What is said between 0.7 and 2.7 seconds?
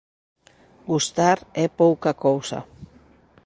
Gustar é pouca cousa.